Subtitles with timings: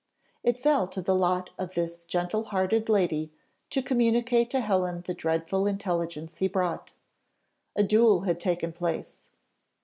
[0.41, 3.31] It fell to the lot of this gentle hearted lady
[3.69, 6.95] to communicate to Helen the dreadful intelligence he brought:
[7.75, 9.17] a duel had taken place!